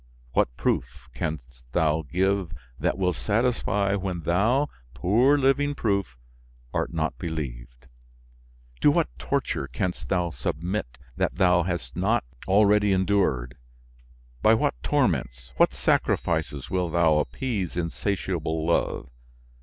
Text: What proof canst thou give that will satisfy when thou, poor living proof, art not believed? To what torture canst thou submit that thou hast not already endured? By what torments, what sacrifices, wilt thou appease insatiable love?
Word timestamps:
What 0.31 0.57
proof 0.57 1.09
canst 1.13 1.63
thou 1.73 2.01
give 2.11 2.53
that 2.79 2.97
will 2.97 3.13
satisfy 3.13 3.93
when 3.93 4.21
thou, 4.21 4.67
poor 4.95 5.37
living 5.37 5.75
proof, 5.75 6.17
art 6.73 6.91
not 6.91 7.19
believed? 7.19 7.85
To 8.79 8.89
what 8.89 9.09
torture 9.19 9.67
canst 9.67 10.09
thou 10.09 10.31
submit 10.31 10.97
that 11.17 11.35
thou 11.35 11.61
hast 11.61 11.95
not 11.95 12.23
already 12.47 12.93
endured? 12.93 13.57
By 14.41 14.55
what 14.55 14.73
torments, 14.81 15.51
what 15.57 15.71
sacrifices, 15.71 16.67
wilt 16.67 16.93
thou 16.93 17.19
appease 17.19 17.77
insatiable 17.77 18.65
love? 18.65 19.07